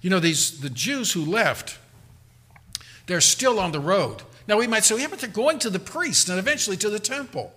[0.00, 1.78] You know, these the Jews who left,
[3.06, 4.22] they're still on the road.
[4.48, 6.98] Now we might say, yeah, but they're going to the priest and eventually to the
[6.98, 7.52] temple.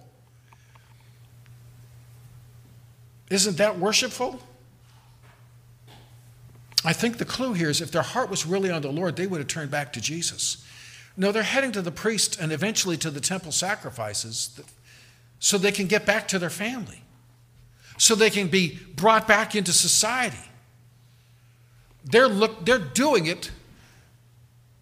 [3.30, 4.42] Isn't that worshipful?
[6.84, 9.28] I think the clue here is if their heart was really on the Lord, they
[9.28, 10.63] would have turned back to Jesus.
[11.16, 14.60] No, they're heading to the priest and eventually to the temple sacrifices
[15.40, 17.04] so they can get back to their family,
[17.98, 20.38] so they can be brought back into society.
[22.06, 23.52] They're, look, they're doing it,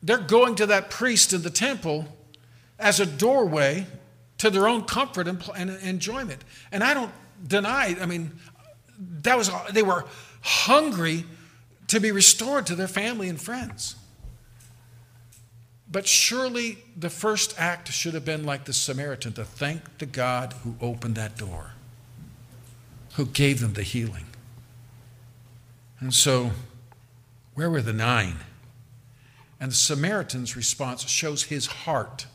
[0.02, 2.06] they're going to that priest in the temple
[2.80, 3.86] as a doorway
[4.40, 6.44] to their own comfort and, and enjoyment.
[6.72, 7.12] And I don't
[7.48, 8.32] deny, I mean,
[9.22, 10.06] that was, they were
[10.42, 11.26] hungry
[11.88, 13.96] to be restored to their family and friends.
[15.92, 20.54] But surely the first act should have been like the Samaritan to thank the God
[20.64, 21.72] who opened that door,
[23.16, 24.26] who gave them the healing.
[26.00, 26.52] And so,
[27.56, 28.38] where were the nine?
[29.60, 32.26] And the Samaritan's response shows his heart.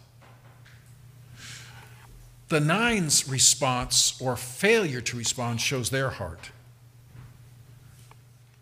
[2.49, 6.51] The nine's response or failure to respond shows their heart.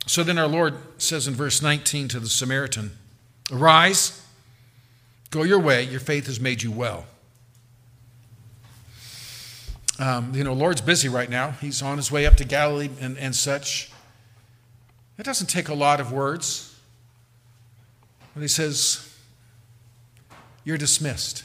[0.06, 2.92] So then our Lord says in verse 19 to the Samaritan,
[3.52, 4.23] Arise
[5.34, 7.06] Go your way, your faith has made you well.
[9.98, 11.50] Um, you know, Lord's busy right now.
[11.60, 13.90] He's on his way up to Galilee and, and such.
[15.18, 16.78] It doesn't take a lot of words.
[18.32, 19.12] But he says,
[20.62, 21.42] You're dismissed.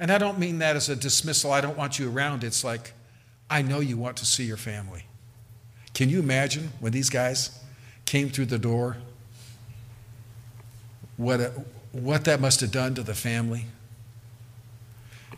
[0.00, 2.42] And I don't mean that as a dismissal, I don't want you around.
[2.42, 2.94] It's like,
[3.50, 5.04] I know you want to see your family.
[5.92, 7.50] Can you imagine when these guys
[8.06, 8.96] came through the door?
[11.18, 11.52] What, a,
[11.92, 13.66] what that must have done to the family?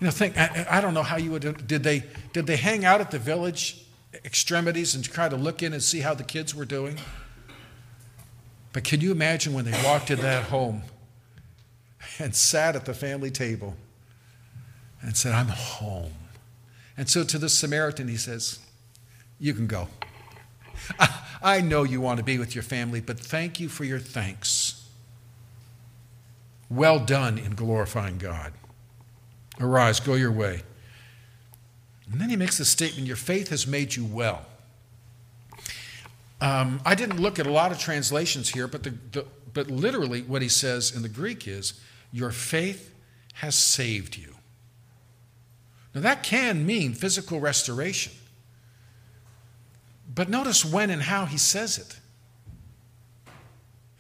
[0.01, 2.85] You know, think, I, I don't know how you would, did they, did they hang
[2.85, 3.85] out at the village
[4.25, 6.99] extremities and try to look in and see how the kids were doing?
[8.73, 10.83] But can you imagine when they walked in that home
[12.19, 13.77] and sat at the family table
[15.01, 16.13] and said, I'm home.
[16.97, 18.59] And so to the Samaritan, he says,
[19.39, 19.89] You can go.
[21.43, 24.84] I know you want to be with your family, but thank you for your thanks.
[26.71, 28.53] Well done in glorifying God.
[29.61, 30.63] Arise, go your way.
[32.11, 34.45] And then he makes the statement Your faith has made you well.
[36.41, 40.23] Um, I didn't look at a lot of translations here, but, the, the, but literally
[40.23, 41.81] what he says in the Greek is
[42.13, 42.95] Your faith
[43.35, 44.35] has saved you.
[45.95, 48.13] Now, that can mean physical restoration.
[50.13, 51.99] But notice when and how he says it.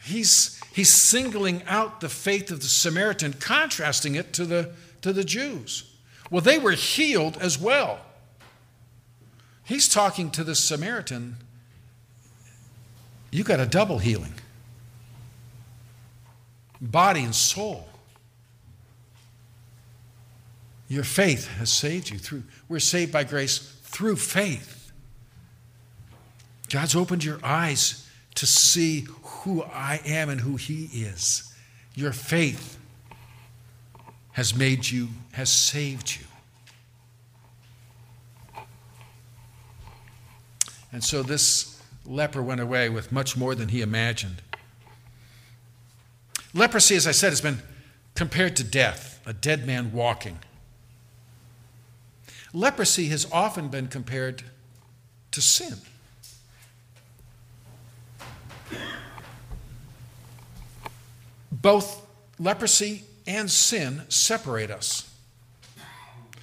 [0.04, 5.24] He's, he's singling out the faith of the Samaritan, contrasting it to the, to the
[5.24, 5.90] Jews.
[6.30, 8.00] Well, they were healed as well.
[9.64, 11.36] He's talking to the Samaritan,
[13.30, 14.34] you got a double healing
[16.80, 17.88] body and soul.
[20.86, 22.42] Your faith has saved you through.
[22.68, 24.92] We're saved by grace through faith.
[26.68, 28.03] God's opened your eyes
[28.34, 31.54] to see who I am and who He is.
[31.94, 32.78] Your faith
[34.32, 36.26] has made you, has saved you.
[40.92, 44.42] And so this leper went away with much more than he imagined.
[46.52, 47.58] Leprosy, as I said, has been
[48.14, 50.38] compared to death, a dead man walking.
[52.52, 54.44] Leprosy has often been compared
[55.32, 55.78] to sin.
[61.64, 62.04] Both
[62.38, 65.10] leprosy and sin separate us.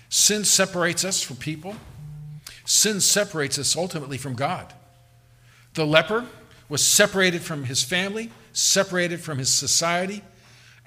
[0.10, 1.76] Sin separates us from people.
[2.66, 4.74] Sin separates us ultimately from God.
[5.76, 6.26] The leper
[6.70, 10.24] was separated from his family, separated from his society,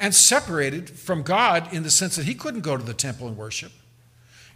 [0.01, 3.37] and separated from God in the sense that he couldn't go to the temple and
[3.37, 3.71] worship.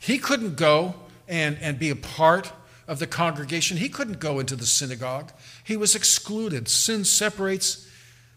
[0.01, 0.97] He couldn't go
[1.29, 2.51] and, and be a part
[2.89, 3.76] of the congregation.
[3.76, 5.31] He couldn't go into the synagogue.
[5.62, 6.66] He was excluded.
[6.66, 7.88] Sin separates,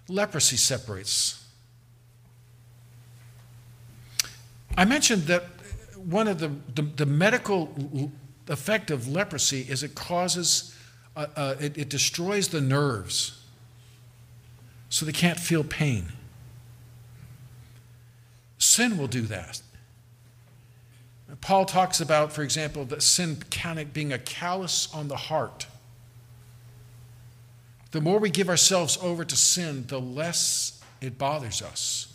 [0.08, 1.44] leprosy separates.
[4.78, 5.44] I mentioned that
[5.96, 8.12] one of the, the, the medical
[8.48, 10.76] effect of leprosy is it causes,
[11.16, 13.44] uh, uh, it, it destroys the nerves
[14.90, 16.08] so they can't feel pain.
[18.58, 19.62] Sin will do that.
[21.40, 25.66] Paul talks about, for example, that sin can being a callus on the heart.
[27.92, 32.14] The more we give ourselves over to sin, the less it bothers us.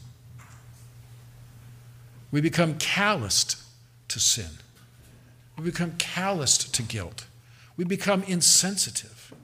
[2.31, 3.57] We become calloused
[4.09, 4.51] to sin.
[5.59, 7.27] We become calloused to guilt.
[7.77, 9.35] We become insensitive.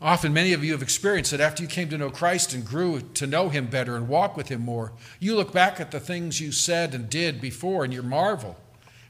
[0.00, 3.00] Often, many of you have experienced that after you came to know Christ and grew
[3.14, 6.40] to know Him better and walk with Him more, you look back at the things
[6.40, 8.58] you said and did before and you marvel.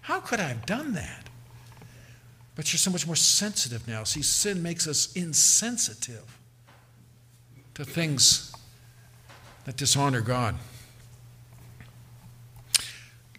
[0.02, 1.25] How could I have done that?
[2.56, 4.02] But you're so much more sensitive now.
[4.04, 6.24] See, sin makes us insensitive
[7.74, 8.52] to things
[9.66, 10.56] that dishonor God.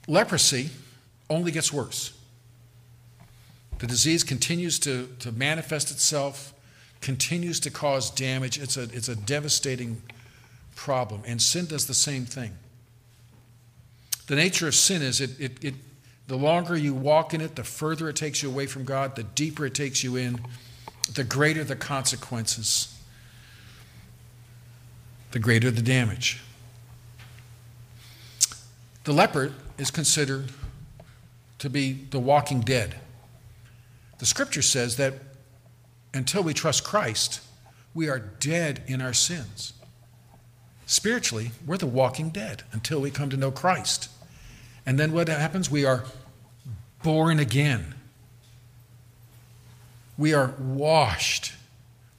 [0.07, 0.69] Leprosy
[1.29, 2.13] only gets worse.
[3.79, 6.53] The disease continues to, to manifest itself
[7.01, 8.59] continues to cause damage.
[8.59, 10.01] It's a, it's a devastating
[10.75, 11.21] problem.
[11.25, 12.57] And sin does the same thing.
[14.27, 15.73] The nature of sin is it, it, it,
[16.27, 19.23] the longer you walk in it, the further it takes you away from God, the
[19.23, 20.39] deeper it takes you in,
[21.13, 22.97] the greater the consequences,
[25.31, 26.41] the greater the damage.
[29.05, 30.51] The leper is considered
[31.59, 32.95] to be the walking dead.
[34.19, 35.13] The scripture says that
[36.13, 37.39] until we trust Christ,
[37.93, 39.73] we are dead in our sins.
[40.85, 44.09] Spiritually, we're the walking dead until we come to know Christ.
[44.85, 45.69] And then what happens?
[45.69, 46.05] We are
[47.03, 47.95] born again.
[50.17, 51.53] We are washed.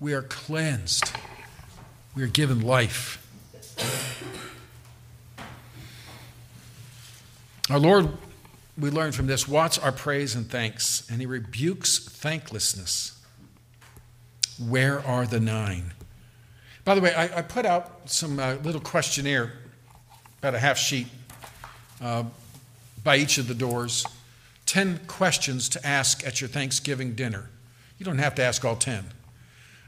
[0.00, 1.10] We are cleansed.
[2.14, 3.24] We are given life.
[7.70, 8.08] Our Lord,
[8.78, 13.20] we learn from this, wants our praise and thanks, and He rebukes thanklessness.
[14.58, 15.92] Where are the nine?
[16.84, 19.52] By the way, I, I put out some uh, little questionnaire,
[20.38, 21.08] about a half sheet,
[22.00, 22.24] uh,
[23.04, 24.06] by each of the doors
[24.68, 27.48] 10 questions to ask at your Thanksgiving dinner.
[27.98, 29.06] You don't have to ask all 10.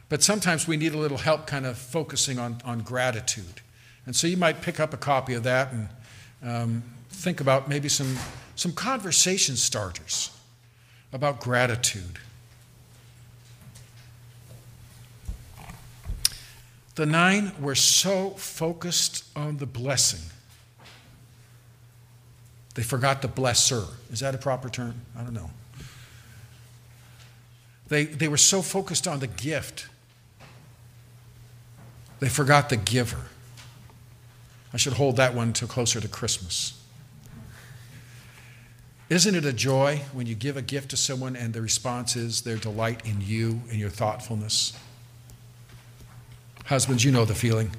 [0.09, 3.61] But sometimes we need a little help kind of focusing on, on gratitude.
[4.07, 5.89] And so you might pick up a copy of that and
[6.43, 8.17] um, think about maybe some,
[8.57, 10.31] some conversation starters
[11.13, 12.19] about gratitude.
[16.95, 20.31] The nine were so focused on the blessing,
[22.75, 23.87] they forgot the blesser.
[24.13, 24.95] Is that a proper term?
[25.19, 25.51] I don't know.
[27.89, 29.87] They, they were so focused on the gift,
[32.21, 33.27] they forgot the giver.
[34.73, 36.81] I should hold that one to closer to Christmas.
[39.09, 42.43] Isn't it a joy when you give a gift to someone and the response is
[42.43, 44.79] their delight in you and your thoughtfulness?
[46.67, 47.73] Husbands, you know the feeling.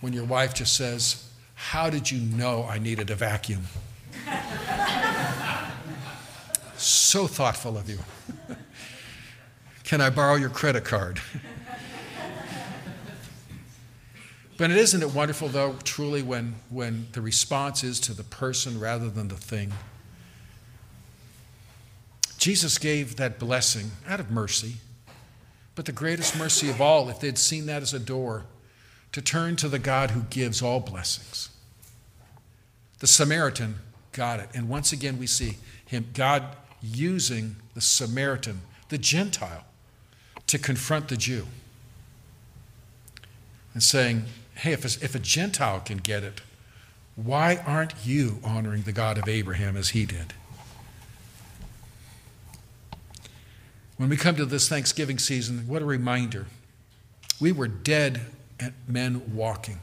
[0.00, 3.64] When your wife just says, How did you know I needed a vacuum?
[6.80, 7.98] So thoughtful of you.
[9.84, 11.20] Can I borrow your credit card?
[14.56, 19.10] but isn't it wonderful, though, truly, when, when the response is to the person rather
[19.10, 19.72] than the thing?
[22.38, 24.76] Jesus gave that blessing out of mercy,
[25.74, 28.44] but the greatest mercy of all, if they'd seen that as a door,
[29.12, 31.50] to turn to the God who gives all blessings.
[33.00, 33.76] The Samaritan
[34.12, 34.48] got it.
[34.54, 36.44] And once again, we see him, God
[36.82, 39.64] using the Samaritan, the Gentile,
[40.46, 41.46] to confront the Jew
[43.72, 44.24] and saying,
[44.56, 46.40] hey, if a, if a Gentile can get it,
[47.16, 50.32] why aren't you honoring the God of Abraham as he did?
[53.96, 56.46] When we come to this Thanksgiving season, what a reminder.
[57.38, 58.22] We were dead
[58.88, 59.80] men walking.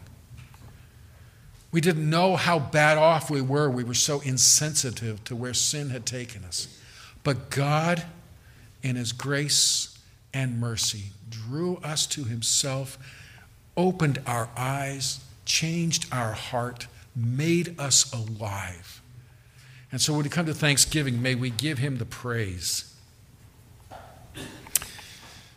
[1.71, 3.69] We didn't know how bad off we were.
[3.69, 6.76] We were so insensitive to where sin had taken us.
[7.27, 8.05] But God,
[8.81, 9.99] in His grace
[10.33, 12.97] and mercy, drew us to Himself,
[13.75, 19.01] opened our eyes, changed our heart, made us alive.
[19.91, 22.95] And so when we come to Thanksgiving, may we give Him the praise.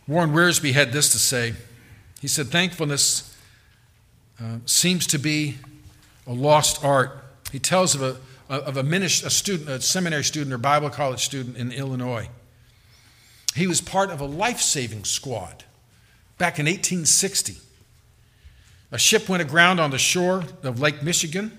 [0.09, 1.55] Warren Wiersbe had this to say.
[2.21, 3.33] He said, Thankfulness
[4.43, 5.59] uh, seems to be
[6.27, 7.23] a lost art.
[7.53, 8.17] He tells of a,
[8.51, 12.29] of a, minister, a student, a seminary student or Bible college student in Illinois.
[13.55, 15.65] He was part of a life saving squad
[16.37, 17.57] back in 1860.
[18.91, 21.59] A ship went aground on the shore of Lake Michigan,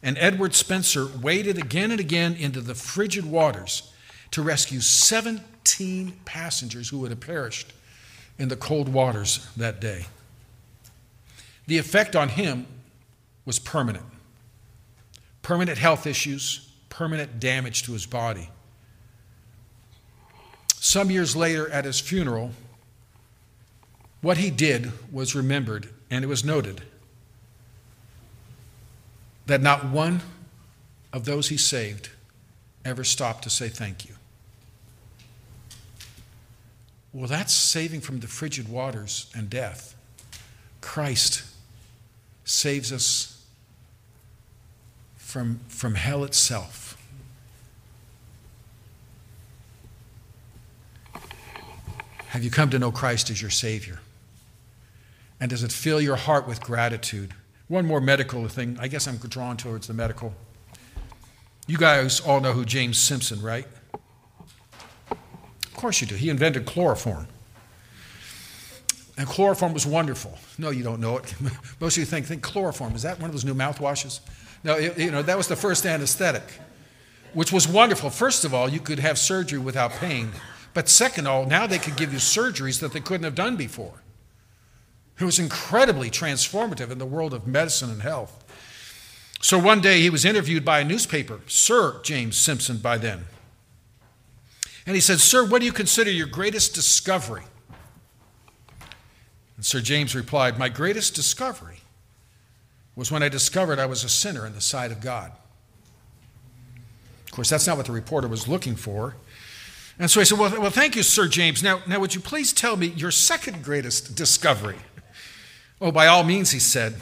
[0.00, 3.92] and Edward Spencer waded again and again into the frigid waters
[4.30, 7.72] to rescue 17 passengers who would have perished
[8.38, 10.06] in the cold waters that day.
[11.66, 12.66] The effect on him
[13.44, 14.04] was permanent
[15.46, 18.48] permanent health issues, permanent damage to his body.
[20.74, 22.50] Some years later, at his funeral,
[24.22, 26.82] what he did was remembered and it was noted
[29.46, 30.20] that not one
[31.12, 32.10] of those he saved
[32.84, 34.16] ever stopped to say thank you.
[37.12, 39.94] Well, that's saving from the frigid waters and death.
[40.80, 41.44] Christ
[42.44, 43.35] saves us
[45.26, 46.96] from, from hell itself.
[52.28, 53.98] Have you come to know Christ as your Savior?
[55.40, 57.34] And does it fill your heart with gratitude?
[57.66, 58.78] One more medical thing.
[58.80, 60.32] I guess I'm drawn towards the medical.
[61.66, 63.66] You guys all know who James Simpson, right?
[65.10, 66.14] Of course you do.
[66.14, 67.26] He invented chloroform.
[69.18, 70.38] And chloroform was wonderful.
[70.56, 71.34] No, you don't know it.
[71.80, 72.94] Most of you think, think chloroform.
[72.94, 74.20] Is that one of those new mouthwashes?
[74.66, 76.42] No, it, you know, that was the first anesthetic,
[77.34, 78.10] which was wonderful.
[78.10, 80.32] First of all, you could have surgery without pain.
[80.74, 83.54] But second of all, now they could give you surgeries that they couldn't have done
[83.54, 84.02] before.
[85.20, 88.42] It was incredibly transformative in the world of medicine and health.
[89.40, 93.26] So one day he was interviewed by a newspaper, Sir James Simpson by then.
[94.84, 97.44] And he said, Sir, what do you consider your greatest discovery?
[99.54, 101.82] And Sir James replied, My greatest discovery
[102.96, 105.30] was when I discovered I was a sinner in the sight of God.
[107.26, 109.14] Of course, that's not what the reporter was looking for.
[109.98, 111.62] And so he said, Well, well thank you, Sir James.
[111.62, 114.76] Now, now, would you please tell me your second greatest discovery?
[115.80, 116.96] Oh, by all means, he said.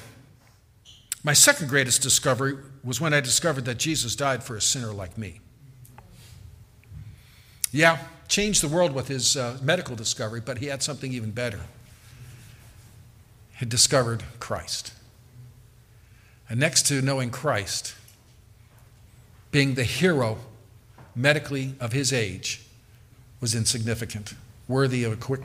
[1.23, 5.17] My second greatest discovery was when I discovered that Jesus died for a sinner like
[5.17, 5.41] me.
[7.73, 11.61] Yeah, changed the world with his uh, medical discovery, but he had something even better.
[13.59, 14.93] He discovered Christ.
[16.49, 17.95] And next to knowing Christ,
[19.51, 20.39] being the hero
[21.15, 22.63] medically of his age,
[23.41, 24.35] was insignificant,
[24.69, 25.43] worthy of a quick,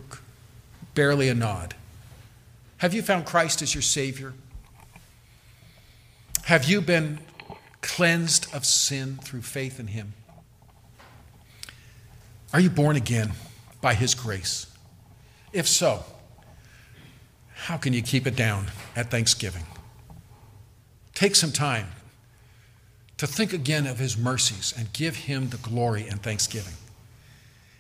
[0.96, 1.76] barely a nod.
[2.78, 4.34] Have you found Christ as your Savior?
[6.46, 7.20] Have you been
[7.82, 10.14] cleansed of sin through faith in Him?
[12.54, 13.34] Are you born again
[13.82, 14.66] by His grace?
[15.54, 16.04] If so,
[17.54, 19.64] how can you keep it down at Thanksgiving?
[21.14, 21.88] Take some time
[23.18, 26.74] to think again of His mercies and give Him the glory and thanksgiving.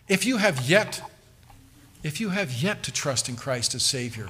[0.07, 1.01] If you have yet,
[2.03, 4.29] if you have yet to trust in Christ as Savior,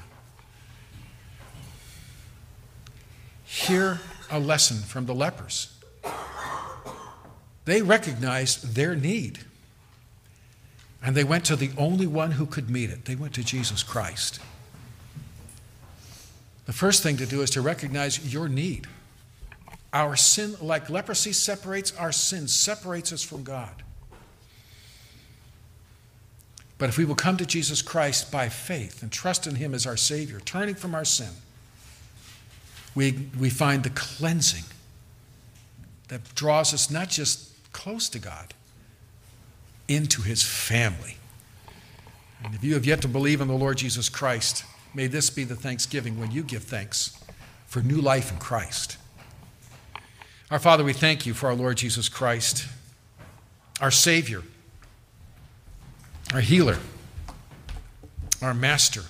[3.43, 5.73] hear a lesson from the lepers.
[7.65, 9.39] They recognized their need.
[11.01, 13.05] And they went to the only one who could meet it.
[13.05, 14.39] They went to Jesus Christ.
[16.69, 18.85] The first thing to do is to recognize your need.
[19.91, 23.81] Our sin, like leprosy separates, our sin separates us from God.
[26.77, 29.87] But if we will come to Jesus Christ by faith and trust in Him as
[29.87, 31.31] our Savior, turning from our sin,
[32.93, 34.65] we, we find the cleansing
[36.09, 38.53] that draws us not just close to God,
[39.87, 41.17] into His family.
[42.43, 45.43] And if you have yet to believe in the Lord Jesus Christ, may this be
[45.43, 47.17] the thanksgiving when you give thanks
[47.67, 48.97] for new life in Christ.
[50.51, 52.67] Our Father, we thank you for our Lord Jesus Christ,
[53.79, 54.41] our Savior,
[56.33, 56.77] our healer,
[58.41, 59.03] our Master.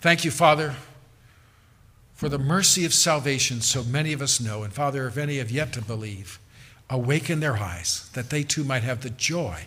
[0.00, 0.74] Thank you, Father
[2.14, 4.62] for the mercy of salvation so many of us know.
[4.62, 6.38] And Father, if any have yet to believe,
[6.88, 9.64] awaken their eyes that they too might have the joy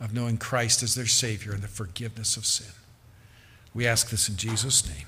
[0.00, 2.72] of knowing Christ as their Savior and the forgiveness of sin.
[3.74, 5.06] We ask this in Jesus' name.